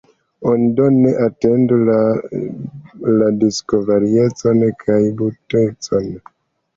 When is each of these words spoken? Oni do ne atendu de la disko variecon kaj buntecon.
Oni 0.51 0.67
do 0.77 0.85
ne 0.93 1.09
atendu 1.25 1.75
de 1.89 1.99
la 3.19 3.27
disko 3.43 3.81
variecon 3.91 4.63
kaj 4.85 4.97
buntecon. 5.21 6.09